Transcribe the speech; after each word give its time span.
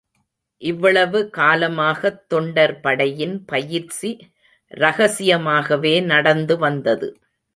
இவ்வளவு 0.61 1.29
காலமாகத் 1.29 2.23
தொண்டர்படையின் 2.33 3.43
பயிற்சி 3.45 4.09
ரகசியமாகவே 4.67 6.01
நடந்து 6.03 6.57
வந்தது. 6.57 7.09